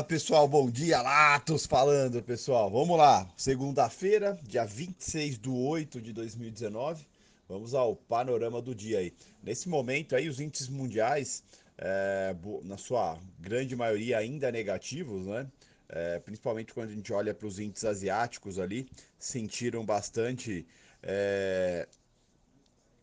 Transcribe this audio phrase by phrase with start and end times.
[0.00, 2.70] Fala pessoal, bom dia, Latos falando pessoal.
[2.70, 7.06] Vamos lá, segunda-feira, dia 26 de 8 de 2019.
[7.46, 9.12] Vamos ao panorama do dia aí.
[9.42, 11.44] Nesse momento aí, os índices mundiais,
[11.76, 15.46] é, na sua grande maioria, ainda negativos, né?
[15.86, 18.88] É, principalmente quando a gente olha para os índices asiáticos ali,
[19.18, 20.66] sentiram bastante
[21.02, 21.86] é,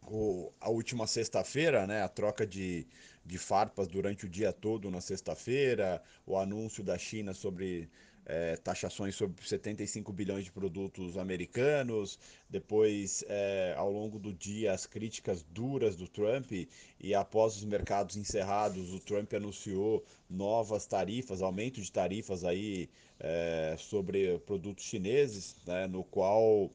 [0.01, 2.01] o, a última sexta-feira, né?
[2.01, 2.87] A troca de
[3.27, 7.89] de farpas durante o dia todo na sexta-feira, o anúncio da China sobre
[8.27, 12.19] é, taxações sobre 75 bilhões de produtos americanos,
[12.49, 16.51] depois, é, ao longo do dia, as críticas duras do Trump,
[16.99, 23.75] e após os mercados encerrados, o Trump anunciou novas tarifas, aumento de tarifas aí é,
[23.77, 26.69] sobre produtos chineses, né, no qual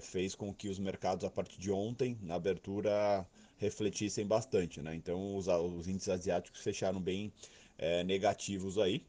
[0.00, 3.24] fez com que os mercados, a partir de ontem, na abertura,
[3.62, 4.82] refletissem bastante.
[4.82, 4.94] Né?
[4.94, 7.32] Então, os, os índices asiáticos fecharam bem
[7.78, 9.04] é, negativos aí.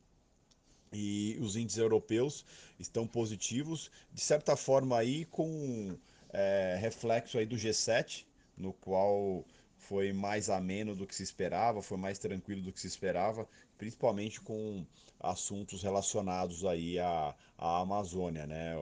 [0.95, 2.45] E os índices europeus
[2.79, 5.97] estão positivos, de certa forma aí com
[6.31, 9.43] é, reflexo aí do G7, no qual
[9.75, 14.39] foi mais ameno do que se esperava, foi mais tranquilo do que se esperava, principalmente
[14.39, 14.85] com
[15.19, 18.75] assuntos relacionados aí à, à Amazônia, né?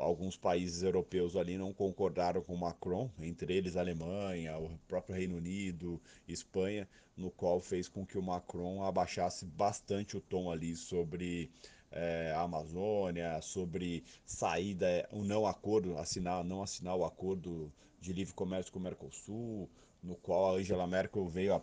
[0.00, 5.36] Alguns países europeus ali não concordaram com Macron, entre eles a Alemanha, o próprio Reino
[5.36, 11.50] Unido, Espanha, no qual fez com que o Macron abaixasse bastante o tom ali sobre
[11.90, 18.34] é, a Amazônia, sobre saída, o não acordo, assinar, não assinar o acordo de livre
[18.34, 19.68] comércio com o Mercosul,
[20.02, 21.62] no qual a Angela Merkel veio a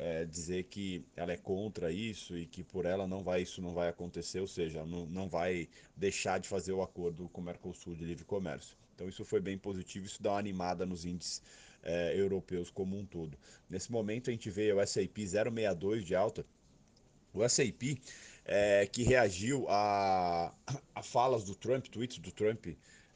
[0.00, 3.74] é, dizer que ela é contra isso e que por ela não vai isso não
[3.74, 7.94] vai acontecer, ou seja, não, não vai deixar de fazer o acordo com o Mercosul
[7.94, 8.76] de livre comércio.
[8.94, 11.42] Então isso foi bem positivo, isso dá uma animada nos índices
[11.82, 13.38] é, europeus como um todo.
[13.68, 16.46] Nesse momento a gente vê o S&P 0,62 de alta,
[17.34, 17.98] o S&P
[18.46, 20.54] é, que reagiu a,
[20.94, 22.68] a falas do Trump, tweets do Trump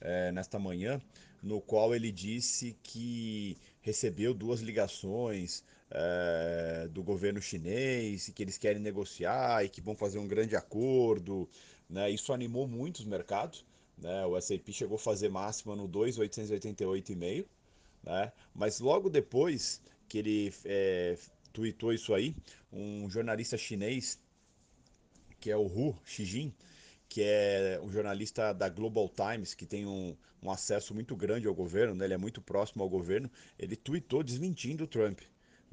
[0.03, 1.01] é, nesta manhã,
[1.43, 5.65] no qual ele disse que recebeu duas ligações
[5.95, 10.57] é, do governo chinês e que eles querem negociar e que vão fazer um grande
[10.57, 11.49] acordo.
[11.89, 12.11] Né?
[12.11, 13.65] Isso animou muito os mercados.
[13.97, 14.27] Né?
[14.27, 17.47] O S&P chegou a fazer máxima no 2,888,5,
[18.03, 18.33] né?
[18.53, 21.17] mas logo depois que ele é,
[21.53, 22.35] tweetou isso aí,
[22.73, 24.19] um jornalista chinês,
[25.39, 26.53] que é o Hu Xijin,
[27.09, 31.55] que é um jornalista da Global Times, que tem um, um acesso muito grande ao
[31.55, 32.05] governo, né?
[32.05, 35.21] ele é muito próximo ao governo, ele tweetou desmentindo o Trump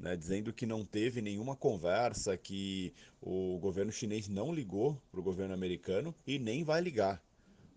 [0.02, 5.22] né, dizendo que não teve nenhuma conversa, que o governo chinês não ligou para o
[5.22, 7.22] governo americano e nem vai ligar.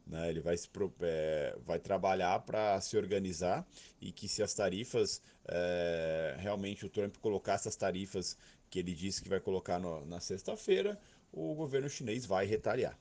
[0.07, 0.67] Né, ele vai, se,
[1.01, 3.65] é, vai trabalhar para se organizar
[4.01, 8.35] e que se as tarifas, é, realmente o Trump colocar essas tarifas
[8.71, 10.99] que ele disse que vai colocar no, na sexta-feira,
[11.31, 12.97] o governo chinês vai retaliar.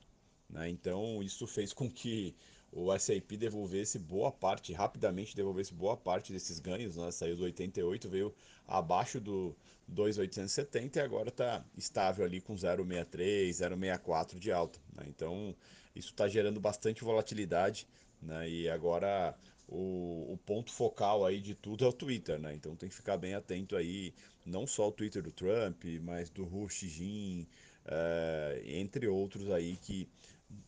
[0.47, 0.69] Né?
[0.69, 2.35] Então isso fez com que
[2.75, 7.09] o S&P devolvesse boa parte, rapidamente devolvesse boa parte desses ganhos, né?
[7.09, 8.35] saiu do 88, veio
[8.67, 9.55] abaixo do
[9.87, 14.77] 2,870 e agora está estável ali com 0,63, 0,64 de alta.
[14.93, 15.05] Né?
[15.07, 15.55] Então
[15.95, 17.87] isso está gerando bastante volatilidade
[18.21, 18.49] né?
[18.49, 19.33] e agora
[19.69, 22.53] o, o, ponto focal aí de tudo é o Twitter, né?
[22.53, 24.13] Então tem que ficar bem atento aí,
[24.45, 27.47] não só o Twitter do Trump, mas do Hu Xijin,
[27.85, 30.07] uh, entre outros aí que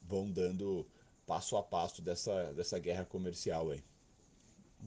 [0.02, 0.88] vão dando
[1.28, 3.84] passo a passo dessa, dessa guerra comercial aí.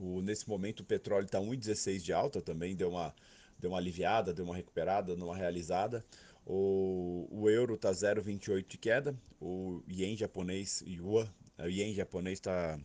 [0.01, 3.15] O, nesse momento o petróleo está 1,16 de alta também, deu uma,
[3.59, 6.05] deu uma aliviada, deu uma recuperada, uma realizada.
[6.47, 11.29] O, o euro está 0,28 de queda, o ien japonês, yuan,
[11.59, 12.81] o ien japonês está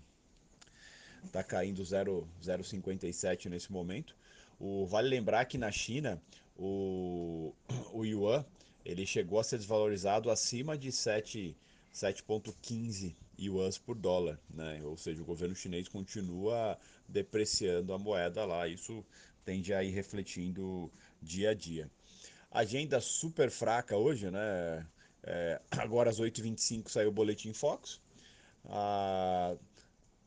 [1.31, 4.13] tá caindo 0,57 nesse momento.
[4.59, 6.21] O, vale lembrar que na China
[6.57, 7.53] o,
[7.93, 8.45] o yuan
[8.83, 14.81] ele chegou a ser desvalorizado acima de 7,15 yuans por dólar, né?
[14.83, 19.03] Ou seja, o governo chinês continua depreciando a moeda lá, isso
[19.43, 20.91] tende a ir refletindo
[21.21, 21.89] dia a dia.
[22.51, 24.85] Agenda super fraca hoje, né?
[25.23, 27.99] É, agora às 8h25 saiu o Boletim Fox.
[28.65, 29.55] Ah,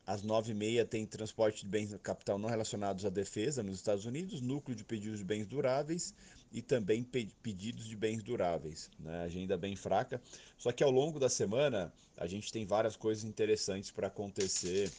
[0.05, 4.75] às 9h30 tem transporte de bens capital não relacionados à defesa nos Estados Unidos, núcleo
[4.75, 6.13] de pedidos de bens duráveis
[6.51, 8.89] e também pe pedidos de bens duráveis.
[8.99, 9.23] Né?
[9.23, 10.21] Agenda bem fraca.
[10.57, 14.91] Só que ao longo da semana a gente tem várias coisas interessantes para acontecer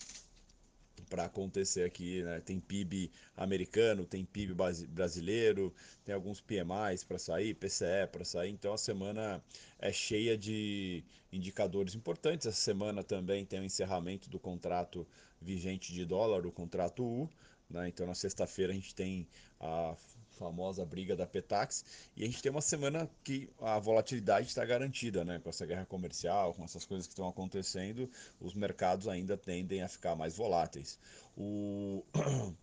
[1.09, 2.41] para acontecer aqui, né?
[2.41, 4.55] Tem PIB americano, tem PIB
[4.89, 5.75] brasileiro,
[6.05, 8.51] tem alguns PMIs para sair, PCE para sair.
[8.51, 9.43] Então a semana
[9.79, 11.03] é cheia de
[11.33, 12.47] indicadores importantes.
[12.47, 15.07] Essa semana também tem o encerramento do contrato
[15.41, 17.29] vigente de dólar, o contrato U.
[17.69, 17.89] Né?
[17.89, 19.27] Então na sexta-feira a gente tem
[19.59, 19.97] a
[20.41, 21.85] famosa briga da Petax.
[22.17, 25.39] E a gente tem uma semana que a volatilidade está garantida, né?
[25.39, 28.11] Com essa guerra comercial, com essas coisas que estão acontecendo,
[28.41, 30.99] os mercados ainda tendem a ficar mais voláteis.
[31.37, 32.03] O...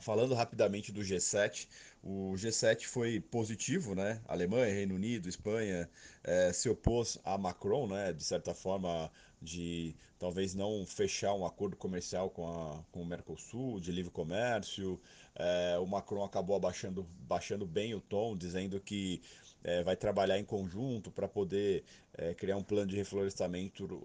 [0.00, 1.68] Falando rapidamente do G7,
[2.02, 4.20] o G7 foi positivo, né?
[4.26, 5.88] Alemanha, Reino Unido, Espanha
[6.24, 8.12] eh, se opôs a Macron, né?
[8.12, 9.10] De certa forma,
[9.44, 14.98] de talvez não fechar um acordo comercial com, a, com o Mercosul, de livre comércio.
[15.34, 19.20] É, o Macron acabou abaixando, baixando bem o tom, dizendo que
[19.62, 24.02] é, vai trabalhar em conjunto para poder é, criar um plano de reflorestamento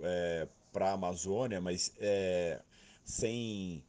[0.71, 1.93] para a Amazônia, mas
[3.03, 3.83] sem,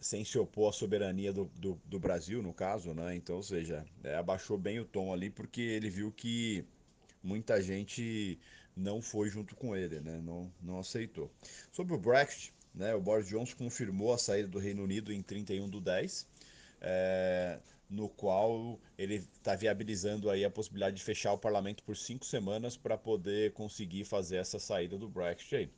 [0.00, 3.14] sem se opor à soberania do, do, do, Brasil, no caso, né?
[3.14, 3.84] Então, ou seja,
[4.18, 6.64] abaixou bem o tom ali porque ele viu que
[7.22, 8.38] muita gente
[8.76, 10.20] não foi junto com ele, né?
[10.22, 11.30] não, não aceitou.
[11.72, 12.94] Sobre o Brexit, né?
[12.94, 16.26] o Boris Johnson confirmou a saída do Reino Unido em 31 do 10,
[16.80, 17.58] é,
[17.88, 22.76] no qual ele está viabilizando aí a possibilidade de fechar o parlamento por cinco semanas
[22.76, 25.56] para poder conseguir fazer essa saída do Brexit.
[25.56, 25.70] Aí.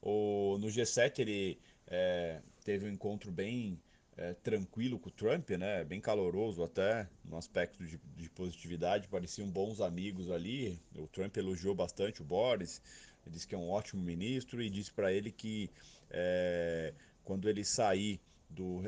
[0.00, 3.80] O, no G7 ele é, teve um encontro bem
[4.18, 5.84] é, tranquilo com o Trump, né?
[5.84, 10.78] Bem caloroso até, no aspecto de, de, positividade, pareciam bons amigos ali.
[10.96, 12.82] O Trump elogiou bastante o Boris,
[13.26, 15.70] disse que é um ótimo ministro e disse para ele que
[16.10, 16.92] é,
[17.24, 18.20] quando ele sair
[18.50, 18.82] do,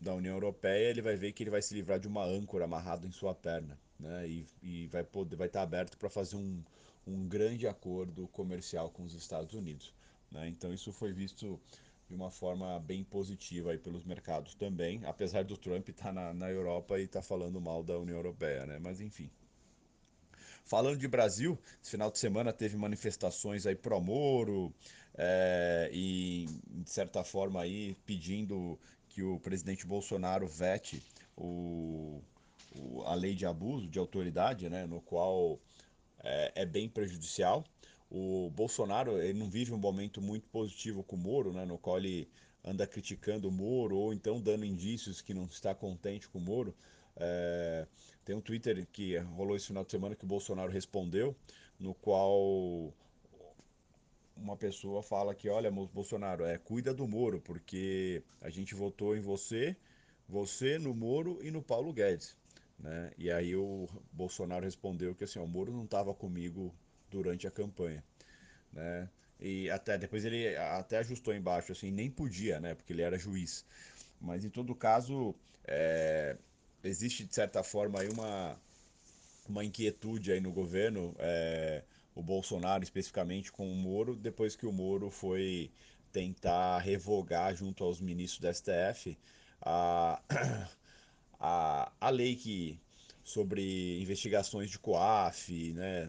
[0.00, 3.04] da União Europeia, ele vai ver que ele vai se livrar de uma âncora amarrada
[3.04, 4.28] em sua perna, né?
[4.28, 6.62] E, e vai poder, vai estar aberto para fazer um,
[7.04, 9.92] um grande acordo comercial com os Estados Unidos.
[10.30, 10.48] Né?
[10.48, 11.58] Então isso foi visto
[12.08, 16.32] de uma forma bem positiva aí pelos mercados também, apesar do Trump estar tá na,
[16.32, 18.78] na Europa e estar tá falando mal da União Europeia, né?
[18.78, 19.30] Mas enfim.
[20.64, 24.72] Falando de Brasil, esse final de semana teve manifestações aí pro Moro
[25.14, 28.78] é, e, de certa forma, aí pedindo
[29.08, 31.02] que o presidente Bolsonaro vete
[31.36, 32.20] o,
[32.76, 35.58] o, a lei de abuso de autoridade, né, no qual
[36.22, 37.64] é, é bem prejudicial
[38.10, 41.98] o Bolsonaro ele não vive um momento muito positivo com o Moro, né, no qual
[41.98, 42.28] ele
[42.64, 46.74] anda criticando o Moro ou então dando indícios que não está contente com o Moro.
[47.16, 47.86] É,
[48.24, 51.34] tem um Twitter que rolou esse final de semana que o Bolsonaro respondeu,
[51.78, 52.92] no qual
[54.36, 59.20] uma pessoa fala que, olha, Bolsonaro, é, cuida do Moro, porque a gente votou em
[59.20, 59.76] você,
[60.28, 62.36] você no Moro e no Paulo Guedes.
[62.78, 63.12] Né?
[63.18, 66.72] E aí o Bolsonaro respondeu que assim, o Moro não estava comigo
[67.10, 68.04] durante a campanha,
[68.72, 69.08] né?
[69.40, 72.74] E até depois ele até ajustou embaixo assim, nem podia, né?
[72.74, 73.64] Porque ele era juiz.
[74.20, 75.34] Mas em todo caso,
[75.64, 76.36] é,
[76.82, 78.58] existe de certa forma aí uma
[79.48, 81.82] uma inquietude aí no governo, é,
[82.14, 85.70] o Bolsonaro especificamente com o Moro, depois que o Moro foi
[86.12, 89.16] tentar revogar junto aos ministros do STF
[89.62, 90.20] a,
[91.40, 92.78] a, a lei que
[93.24, 96.08] sobre investigações de COAF, né,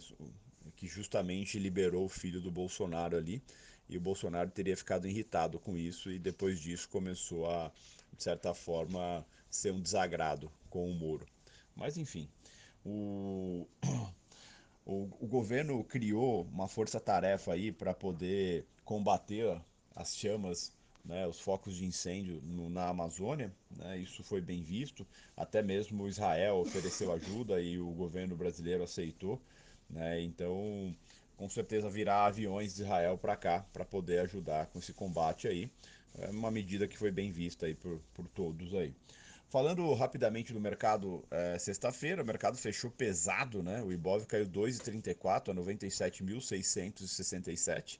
[0.79, 3.43] que justamente liberou o filho do Bolsonaro ali,
[3.89, 7.69] e o Bolsonaro teria ficado irritado com isso, e depois disso começou a,
[8.15, 11.25] de certa forma, ser um desagrado com o Moro.
[11.75, 12.29] Mas enfim,
[12.85, 13.67] o,
[14.85, 19.61] o, o governo criou uma força-tarefa aí para poder combater
[19.93, 20.71] as chamas
[21.03, 25.05] né, os focos de incêndio no, na Amazônia, né, isso foi bem visto,
[25.35, 29.41] até mesmo Israel ofereceu ajuda e o governo brasileiro aceitou.
[29.89, 30.21] Né?
[30.21, 30.95] Então,
[31.35, 35.69] com certeza virá aviões de Israel para cá para poder ajudar com esse combate aí.
[36.17, 38.93] É uma medida que foi bem vista aí por, por todos aí.
[39.49, 43.81] Falando rapidamente do mercado, é, sexta-feira, o mercado fechou pesado, né?
[43.81, 47.99] O Ibov caiu 2,34 a 97.667,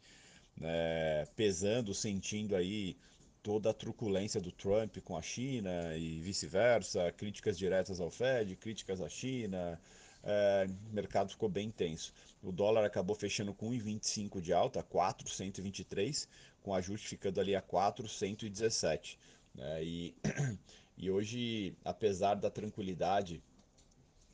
[0.56, 1.26] né?
[1.36, 2.96] pesando, sentindo aí
[3.42, 9.02] toda a truculência do Trump com a China e vice-versa, críticas diretas ao Fed, críticas
[9.02, 9.82] à China,
[10.24, 12.14] é, o mercado ficou bem intenso.
[12.42, 16.28] O dólar acabou fechando com 1,25 de alta, 4,123,
[16.62, 19.20] com ajuste ficando ali a 4,117.
[19.56, 19.84] Né?
[19.84, 20.16] E,
[20.98, 23.44] e hoje, apesar da tranquilidade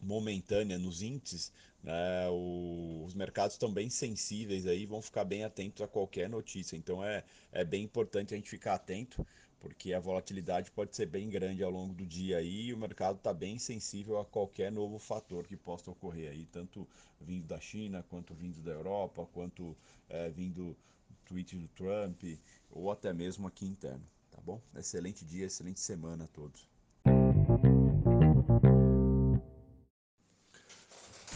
[0.01, 1.51] momentânea nos índices,
[1.81, 6.75] né, o, os mercados estão bem sensíveis aí, vão ficar bem atentos a qualquer notícia.
[6.75, 9.25] Então é, é bem importante a gente ficar atento
[9.65, 13.17] porque a volatilidade pode ser bem grande ao longo do dia aí, e o mercado
[13.17, 16.87] está bem sensível a qualquer novo fator que possa ocorrer aí, tanto
[17.19, 19.75] vindo da China, quanto vindo da Europa, quanto
[20.07, 20.77] é, vindo do
[21.25, 22.21] tweet do Trump,
[22.69, 24.61] ou até mesmo aqui interno, tá bom?
[24.77, 26.69] Excelente dia, excelente semana a todos.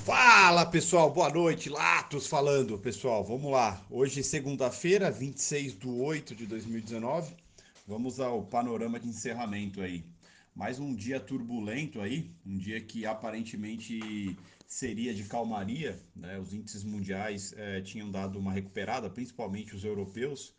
[0.05, 3.83] Fala pessoal, boa noite, Latos falando pessoal, vamos lá.
[3.89, 7.48] Hoje, segunda-feira, 26 de 8 de 2019.
[7.89, 10.05] Vamos ao panorama de encerramento aí.
[10.53, 16.37] mais um dia turbulento aí, um dia que aparentemente seria de calmaria, né?
[16.37, 20.53] Os índices mundiais eh, tinham dado uma recuperada, principalmente os europeus.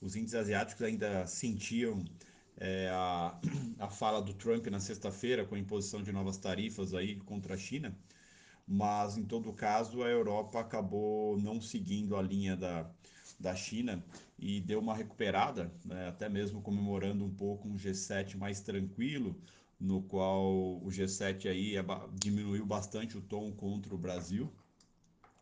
[0.00, 2.04] Os índices asiáticos ainda sentiam
[2.56, 3.36] eh, a,
[3.80, 7.58] a fala do Trump na sexta-feira com a imposição de novas tarifas aí contra a
[7.58, 7.92] China
[8.68, 12.90] mas em todo caso a Europa acabou não seguindo a linha da,
[13.38, 14.02] da China
[14.38, 19.40] e deu uma recuperada, né, até mesmo comemorando um pouco um G7 mais tranquilo,
[19.78, 21.74] no qual o G7 aí
[22.14, 24.50] diminuiu bastante o tom contra o Brasil.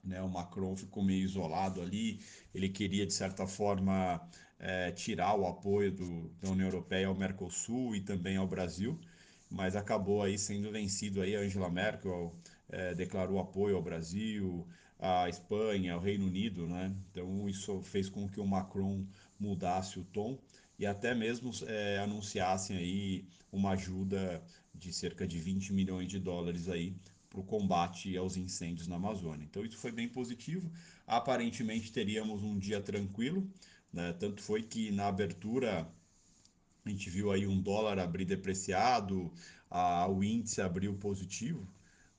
[0.03, 2.21] Né, o Macron ficou meio isolado ali,
[2.55, 4.21] ele queria de certa forma
[4.59, 8.99] é, tirar o apoio do, da União Europeia ao Mercosul e também ao Brasil,
[9.51, 12.35] mas acabou aí sendo vencido aí a Angela Merkel,
[12.69, 14.67] é, declarou apoio ao Brasil,
[14.99, 16.95] à Espanha, ao Reino Unido, né?
[17.11, 19.07] Então isso fez com que o Macron
[19.39, 20.39] mudasse o tom
[20.79, 24.43] e até mesmo é, anunciassem aí uma ajuda
[24.75, 26.97] de cerca de 20 milhões de dólares aí
[27.31, 29.45] para o combate aos incêndios na Amazônia.
[29.45, 30.71] Então isso foi bem positivo.
[31.07, 33.49] Aparentemente teríamos um dia tranquilo,
[33.93, 34.13] né?
[34.15, 35.89] Tanto foi que na abertura
[36.85, 39.33] a gente viu aí um dólar abrir depreciado,
[39.71, 41.67] a, o índice abriu positivo,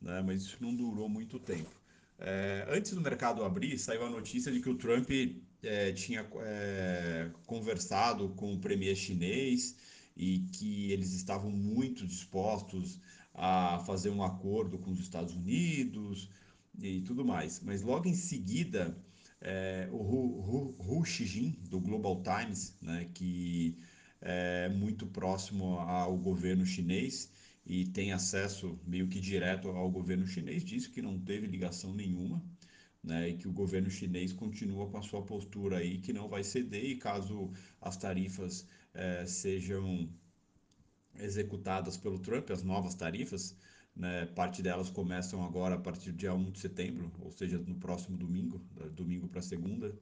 [0.01, 0.21] né?
[0.21, 1.71] mas isso não durou muito tempo.
[2.17, 5.09] É, antes do mercado abrir, saiu a notícia de que o Trump
[5.61, 9.75] é, tinha é, conversado com o premier chinês
[10.15, 12.99] e que eles estavam muito dispostos
[13.33, 16.29] a fazer um acordo com os Estados Unidos
[16.79, 17.59] e tudo mais.
[17.61, 18.97] Mas logo em seguida,
[19.41, 23.77] é, o Hu, Hu, Hu Xijin, do Global Times, né, que
[24.21, 27.29] é muito próximo ao governo chinês,
[27.65, 32.43] e tem acesso meio que direto ao governo chinês, disse que não teve ligação nenhuma,
[33.03, 36.43] né, e que o governo chinês continua com a sua postura aí, que não vai
[36.43, 40.09] ceder, e caso as tarifas eh, sejam
[41.19, 43.55] executadas pelo Trump, as novas tarifas,
[43.95, 47.75] né, parte delas começam agora a partir do dia 1 de setembro, ou seja, no
[47.75, 48.59] próximo domingo,
[48.93, 49.97] domingo para segunda,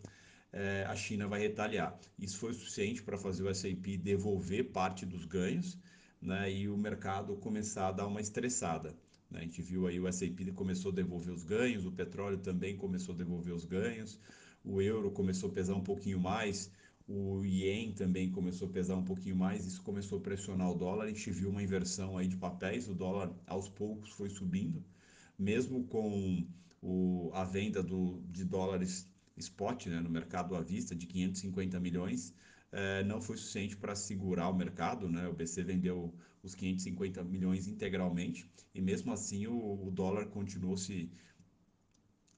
[0.52, 2.00] eh, a China vai retaliar.
[2.18, 5.78] Isso foi o suficiente para fazer o S&P devolver parte dos ganhos,
[6.24, 8.96] né, e o mercado começar a dar uma estressada.
[9.30, 9.40] Né?
[9.40, 13.14] A gente viu aí o S&P começou a devolver os ganhos, o petróleo também começou
[13.14, 14.20] a devolver os ganhos,
[14.64, 16.72] o euro começou a pesar um pouquinho mais,
[17.08, 21.06] o ien também começou a pesar um pouquinho mais, isso começou a pressionar o dólar,
[21.06, 24.84] a gente viu uma inversão aí de papéis, o dólar aos poucos foi subindo,
[25.38, 26.48] mesmo com
[26.82, 32.34] o, a venda do, de dólares spot né, no mercado à vista de 550 milhões,
[32.74, 35.28] é, não foi suficiente para segurar o mercado, né?
[35.28, 41.10] O BC vendeu os 550 milhões integralmente e mesmo assim o, o dólar continuou se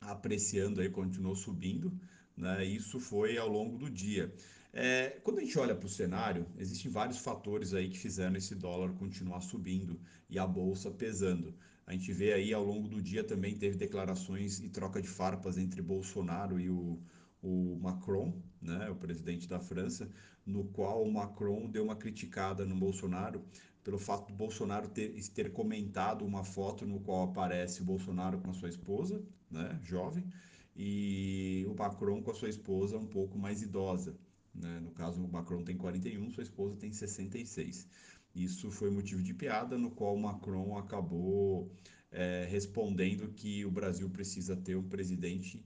[0.02, 1.98] apreciando aí, continuou subindo,
[2.36, 2.66] né?
[2.66, 4.32] Isso foi ao longo do dia.
[4.74, 8.54] É, quando a gente olha para o cenário, existem vários fatores aí que fizeram esse
[8.54, 9.98] dólar continuar subindo
[10.30, 11.56] e a bolsa pesando.
[11.88, 15.58] A gente vê aí ao longo do dia também teve declarações e troca de farpas
[15.58, 17.00] entre Bolsonaro e o,
[17.46, 20.10] o Macron, né, o presidente da França,
[20.46, 23.44] no qual o Macron deu uma criticada no Bolsonaro
[23.84, 28.50] pelo fato do Bolsonaro ter, ter comentado uma foto no qual aparece o Bolsonaro com
[28.50, 30.26] a sua esposa, né, jovem,
[30.76, 34.18] e o Macron com a sua esposa um pouco mais idosa.
[34.54, 34.80] Né?
[34.80, 37.88] No caso, o Macron tem 41, sua esposa tem 66.
[38.34, 41.72] Isso foi motivo de piada, no qual o Macron acabou
[42.12, 45.64] é, respondendo que o Brasil precisa ter um presidente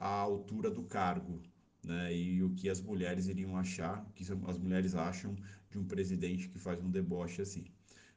[0.00, 1.40] à altura do cargo,
[1.84, 2.14] né?
[2.16, 5.36] E o que as mulheres iriam achar, o que as mulheres acham
[5.70, 7.66] de um presidente que faz um deboche assim.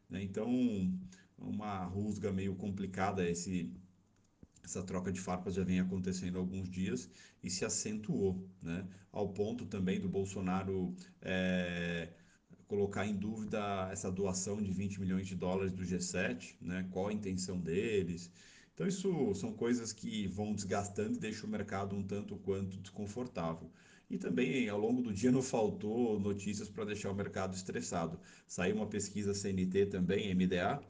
[0.09, 0.23] Né?
[0.23, 0.49] Então,
[1.37, 3.71] uma rusga meio complicada esse
[4.63, 7.09] essa troca de farpas já vem acontecendo há alguns dias
[7.43, 8.87] e se acentuou, né?
[9.11, 12.07] Ao ponto também do Bolsonaro é,
[12.65, 16.87] colocar em dúvida essa doação de 20 milhões de dólares do G7, né?
[16.91, 18.31] Qual a intenção deles?
[18.73, 23.71] Então, isso são coisas que vão desgastando e deixam o mercado um tanto quanto desconfortável.
[24.09, 28.19] E também, ao longo do dia, não faltou notícias para deixar o mercado estressado.
[28.47, 30.83] Saiu uma pesquisa CNT também, MDA,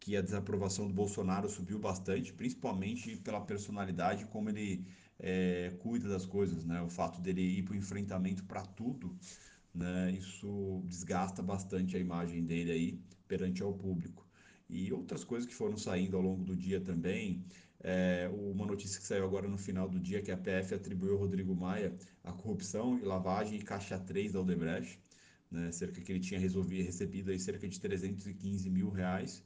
[0.00, 4.84] que a desaprovação do Bolsonaro subiu bastante, principalmente pela personalidade, como ele
[5.18, 6.82] é, cuida das coisas, né?
[6.82, 9.16] O fato dele ir para o enfrentamento para tudo,
[9.74, 10.12] né?
[10.12, 14.29] Isso desgasta bastante a imagem dele aí perante ao público
[14.70, 17.44] e outras coisas que foram saindo ao longo do dia também.
[17.82, 21.18] É, uma notícia que saiu agora no final do dia que a PF atribuiu ao
[21.18, 25.00] Rodrigo Maia a corrupção e lavagem e caixa 3 da Odebrecht,
[25.50, 29.42] né, cerca que ele tinha resolvido, recebido aí cerca de 315 mil reais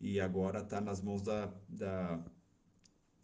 [0.00, 2.22] e agora está nas mãos da, da,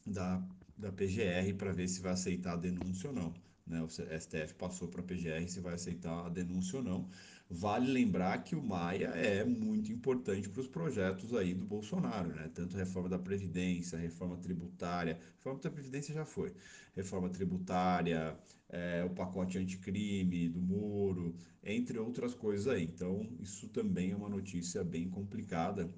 [0.06, 0.42] da,
[0.76, 3.34] da PGR para ver se vai aceitar a denúncia ou não.
[3.66, 3.82] né?
[3.82, 7.08] O STF passou para a PGR se vai aceitar a denúncia ou não.
[7.50, 12.50] Vale lembrar que o Maia é muito importante para os projetos aí do Bolsonaro, né?
[12.54, 16.54] Tanto a reforma da Previdência, reforma tributária, reforma da Previdência já foi,
[16.96, 18.36] reforma tributária,
[18.68, 22.84] é, o pacote anticrime do Moro, entre outras coisas aí.
[22.84, 25.88] Então, isso também é uma notícia bem complicada.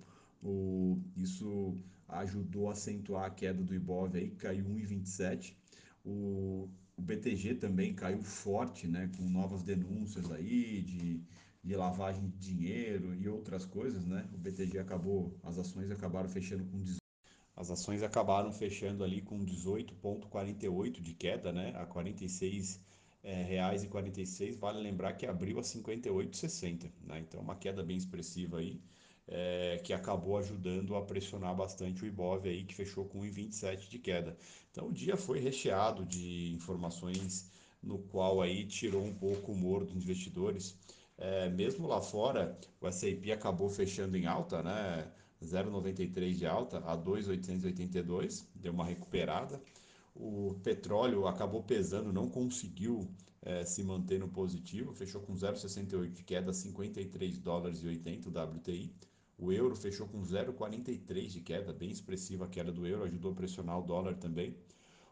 [0.42, 5.54] O, isso ajudou a acentuar a queda do Ibov aí, caiu 1,27.
[6.04, 11.20] O, o BTG também caiu forte, né, com novas denúncias aí de,
[11.62, 14.28] de lavagem de dinheiro e outras coisas, né?
[14.32, 16.82] O BTG acabou, as ações acabaram fechando com
[17.56, 21.72] as ações acabaram fechando ali com 18,48 de queda, né?
[21.76, 22.80] A 46
[23.22, 24.56] é, reais e 46.
[24.56, 27.20] Vale lembrar que abriu a 58,60, né?
[27.20, 28.80] Então uma queda bem expressiva aí
[29.28, 33.98] é, que acabou ajudando a pressionar bastante o Ibov aí, que fechou com 1,27 de
[33.98, 34.36] queda.
[34.70, 37.50] Então o dia foi recheado de informações
[37.82, 40.76] no qual aí tirou um pouco o humor dos investidores.
[41.18, 45.10] É, mesmo lá fora, o S&P acabou fechando em alta, né?
[45.42, 49.60] 0,93 de alta a 2,882, deu uma recuperada.
[50.14, 53.06] O petróleo acabou pesando, não conseguiu
[53.42, 58.32] é, se manter no positivo, fechou com 0,68 de queda, 53 dólares e 80 o
[58.32, 58.92] WTI.
[59.38, 63.34] O euro fechou com 0,43 de queda, bem expressiva a queda do euro, ajudou a
[63.34, 64.56] pressionar o dólar também.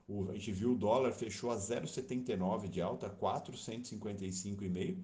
[0.08, 4.98] O, a gente viu o dólar fechou a 0,79 de alta, 455,5,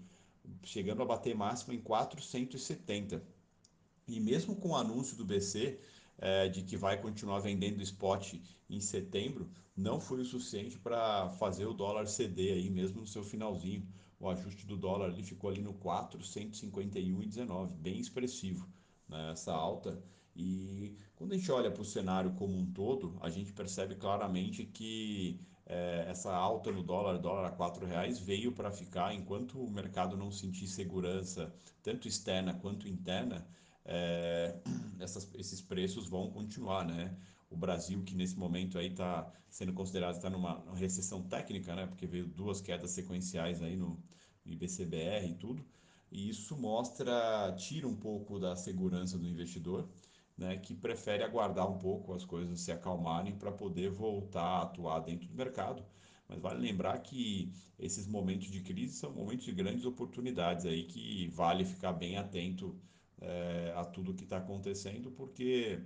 [0.63, 3.23] chegando a bater máximo em 470.
[4.09, 5.79] E mesmo com o anúncio do BC
[6.17, 8.35] é, de que vai continuar vendendo spot
[8.71, 13.23] em setembro, não foi o suficiente para fazer o dólar ceder aí, mesmo no seu
[13.23, 13.87] finalzinho.
[14.19, 18.67] O ajuste do dólar ali ficou ali no 451,19, bem expressivo
[19.11, 20.03] né, essa alta.
[20.35, 24.65] E quando a gente olha para o cenário como um todo, a gente percebe claramente
[24.65, 29.71] que é, essa alta no dólar, dólar a quatro reais, veio para ficar enquanto o
[29.71, 31.53] mercado não sentir segurança,
[31.83, 33.47] tanto externa quanto interna,
[33.85, 34.57] é,
[34.99, 37.15] essas, esses preços vão continuar, né?
[37.51, 41.87] O Brasil, que nesse momento aí está sendo considerado está numa recessão técnica, né?
[41.87, 44.01] Porque veio duas quedas sequenciais aí no
[44.47, 45.65] IBCBR e tudo.
[46.11, 49.89] E isso mostra, tira um pouco da segurança do investidor,
[50.37, 55.01] né, que prefere aguardar um pouco as coisas se acalmarem para poder voltar a atuar
[55.01, 55.85] dentro do mercado.
[56.29, 61.29] Mas vale lembrar que esses momentos de crise são momentos de grandes oportunidades aí que
[61.29, 62.77] vale ficar bem atento
[63.21, 65.81] é, a tudo que está acontecendo, porque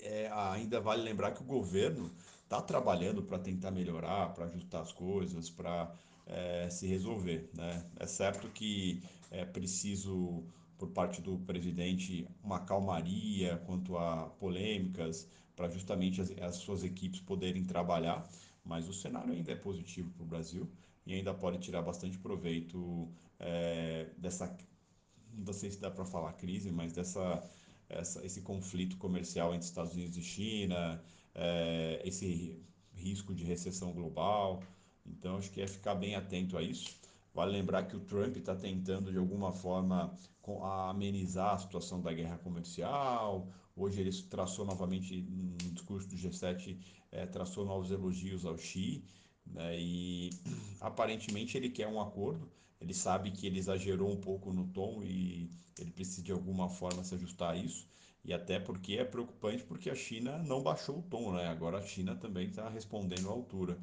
[0.00, 2.10] é, ainda vale lembrar que o governo
[2.42, 5.92] está trabalhando para tentar melhorar, para ajustar as coisas, para
[6.26, 7.50] é, se resolver.
[7.54, 7.84] Né?
[7.98, 10.44] É certo que é preciso,
[10.78, 17.20] por parte do presidente, uma calmaria quanto a polêmicas, para justamente as, as, suas equipes
[17.20, 18.28] poderem trabalhar,
[18.64, 20.68] mas o cenário ainda é positivo para o Brasil
[21.06, 23.08] e ainda pode tirar bastante proveito
[23.38, 24.56] é, dessa,
[25.32, 27.42] não sei se dá para falar crise, mas dessa
[27.92, 31.02] essa, esse conflito comercial entre Estados Unidos e China,
[31.34, 32.60] é, esse
[32.94, 34.62] risco de recessão global.
[35.06, 36.96] Então, acho que é ficar bem atento a isso.
[37.34, 40.14] Vale lembrar que o Trump está tentando, de alguma forma,
[40.90, 43.48] amenizar a situação da guerra comercial.
[43.74, 46.78] Hoje ele traçou novamente, no discurso do G7,
[47.10, 49.02] é, traçou novos elogios ao Xi.
[49.46, 50.30] Né, e
[50.80, 52.50] aparentemente ele quer um acordo.
[52.80, 57.02] Ele sabe que ele exagerou um pouco no tom e ele precisa de alguma forma
[57.04, 57.88] se ajustar a isso.
[58.24, 61.48] E até porque é preocupante porque a China não baixou o tom, né?
[61.48, 63.78] Agora a China também está respondendo à altura.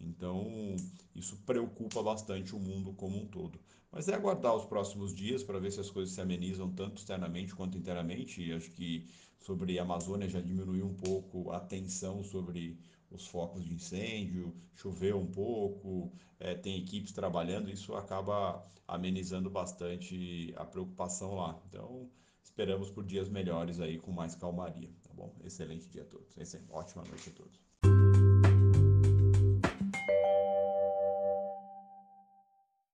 [0.00, 0.76] Então,
[1.14, 3.58] isso preocupa bastante o mundo como um todo.
[3.90, 7.54] Mas é aguardar os próximos dias para ver se as coisas se amenizam tanto externamente
[7.54, 8.42] quanto internamente.
[8.42, 12.78] E acho que sobre a Amazônia já diminuiu um pouco a tensão sobre
[13.10, 20.52] os focos de incêndio, choveu um pouco, é, tem equipes trabalhando, isso acaba amenizando bastante
[20.56, 21.60] a preocupação lá.
[21.68, 22.10] Então,
[22.42, 25.34] esperamos por dias melhores aí com mais calmaria, tá bom?
[25.44, 26.36] Excelente dia a todos.
[26.36, 26.72] Excelente.
[26.72, 27.63] Ótima noite a todos.